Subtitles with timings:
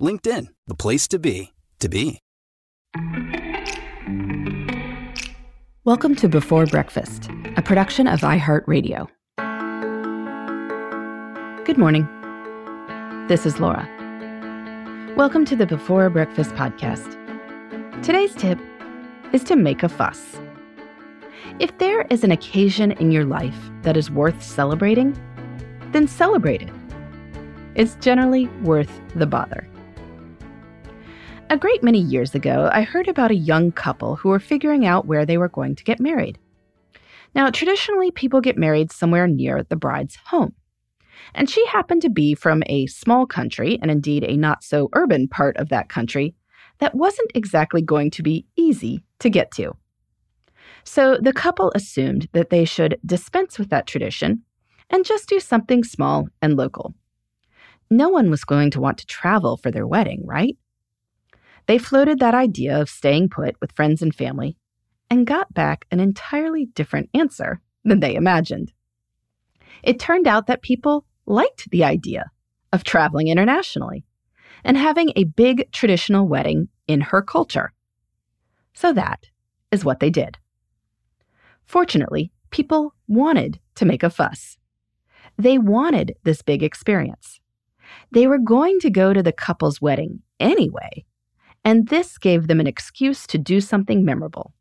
[0.00, 2.20] LinkedIn, the place to be, to be.
[5.84, 9.08] Welcome to Before Breakfast, a production of iHeartRadio.
[11.66, 12.08] Good morning.
[13.28, 13.86] This is Laura.
[15.16, 17.16] Welcome to the Before Breakfast podcast.
[18.02, 18.58] Today's tip
[19.34, 20.40] is to make a fuss.
[21.58, 25.14] If there is an occasion in your life that is worth celebrating,
[25.92, 26.72] then celebrate it.
[27.74, 29.69] It's generally worth the bother.
[31.50, 35.06] A great many years ago, I heard about a young couple who were figuring out
[35.06, 36.38] where they were going to get married.
[37.34, 40.54] Now, traditionally, people get married somewhere near the bride's home.
[41.34, 45.26] And she happened to be from a small country, and indeed a not so urban
[45.26, 46.36] part of that country,
[46.78, 49.74] that wasn't exactly going to be easy to get to.
[50.84, 54.42] So the couple assumed that they should dispense with that tradition
[54.88, 56.94] and just do something small and local.
[57.90, 60.56] No one was going to want to travel for their wedding, right?
[61.70, 64.56] They floated that idea of staying put with friends and family
[65.08, 68.72] and got back an entirely different answer than they imagined.
[69.84, 72.32] It turned out that people liked the idea
[72.72, 74.04] of traveling internationally
[74.64, 77.72] and having a big traditional wedding in her culture.
[78.74, 79.26] So that
[79.70, 80.38] is what they did.
[81.66, 84.58] Fortunately, people wanted to make a fuss.
[85.38, 87.38] They wanted this big experience.
[88.10, 91.04] They were going to go to the couple's wedding anyway,
[91.64, 94.52] and this gave them an excuse to do something memorable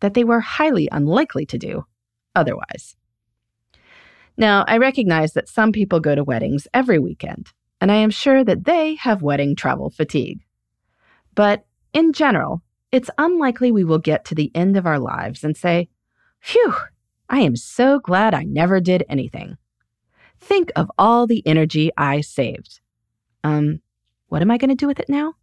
[0.00, 1.84] that they were highly unlikely to do
[2.34, 2.96] otherwise.
[4.36, 8.44] Now, I recognize that some people go to weddings every weekend, and I am sure
[8.44, 10.40] that they have wedding travel fatigue.
[11.34, 15.56] But in general, it's unlikely we will get to the end of our lives and
[15.56, 15.88] say,
[16.40, 16.74] Phew,
[17.28, 19.56] I am so glad I never did anything.
[20.40, 22.80] Think of all the energy I saved.
[23.42, 23.80] Um,
[24.28, 25.34] what am I going to do with it now?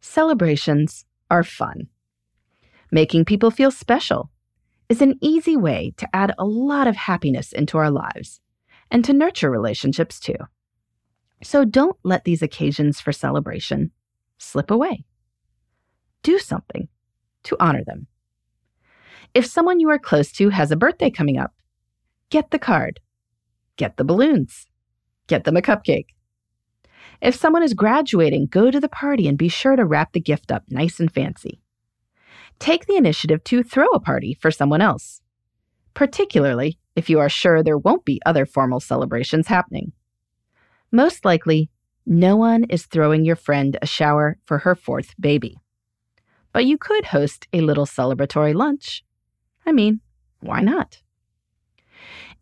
[0.00, 1.88] Celebrations are fun.
[2.90, 4.30] Making people feel special
[4.88, 8.40] is an easy way to add a lot of happiness into our lives
[8.90, 10.36] and to nurture relationships too.
[11.42, 13.92] So don't let these occasions for celebration
[14.38, 15.04] slip away.
[16.22, 16.88] Do something
[17.44, 18.06] to honor them.
[19.32, 21.54] If someone you are close to has a birthday coming up,
[22.30, 23.00] get the card,
[23.76, 24.66] get the balloons,
[25.28, 26.06] get them a cupcake.
[27.20, 30.50] If someone is graduating, go to the party and be sure to wrap the gift
[30.50, 31.60] up nice and fancy.
[32.58, 35.20] Take the initiative to throw a party for someone else,
[35.94, 39.92] particularly if you are sure there won't be other formal celebrations happening.
[40.90, 41.70] Most likely,
[42.06, 45.58] no one is throwing your friend a shower for her fourth baby.
[46.52, 49.04] But you could host a little celebratory lunch
[49.66, 50.00] I mean,
[50.40, 51.00] why not?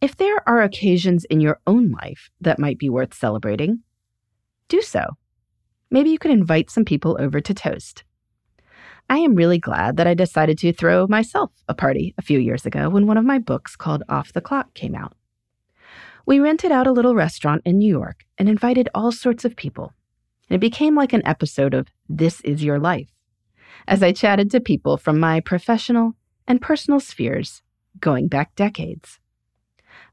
[0.00, 3.82] If there are occasions in your own life that might be worth celebrating,
[4.68, 5.16] do so.
[5.90, 8.04] Maybe you could invite some people over to toast.
[9.10, 12.66] I am really glad that I decided to throw myself a party a few years
[12.66, 15.14] ago when one of my books called Off the Clock came out.
[16.26, 19.94] We rented out a little restaurant in New York and invited all sorts of people.
[20.50, 23.08] And it became like an episode of This Is Your Life
[23.86, 26.14] as I chatted to people from my professional
[26.46, 27.62] and personal spheres
[28.00, 29.18] going back decades.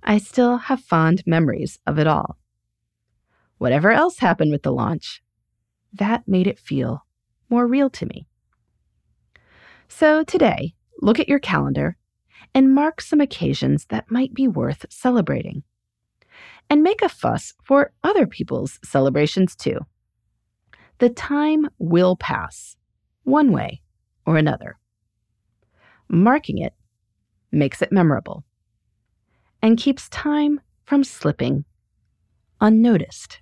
[0.04, 2.38] I still have fond memories of it all.
[3.58, 5.24] Whatever else happened with the launch,
[5.94, 7.06] that made it feel
[7.50, 8.28] more real to me.
[9.88, 11.98] So today, look at your calendar
[12.54, 15.64] and mark some occasions that might be worth celebrating.
[16.70, 19.80] And make a fuss for other people's celebrations too.
[20.98, 22.76] The time will pass,
[23.24, 23.82] one way
[24.26, 24.78] or another.
[26.08, 26.74] Marking it
[27.52, 28.44] makes it memorable
[29.62, 31.66] and keeps time from slipping
[32.62, 33.42] unnoticed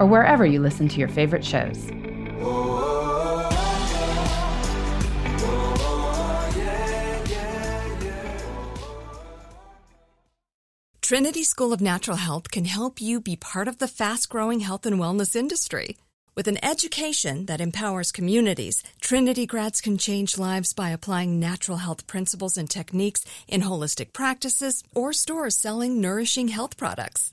[0.00, 1.90] or wherever you listen to your favorite shows.
[11.08, 14.84] Trinity School of Natural Health can help you be part of the fast growing health
[14.84, 15.96] and wellness industry.
[16.34, 22.06] With an education that empowers communities, Trinity grads can change lives by applying natural health
[22.06, 27.32] principles and techniques in holistic practices or stores selling nourishing health products.